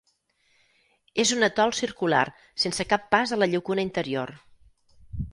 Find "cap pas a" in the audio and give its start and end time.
2.93-3.39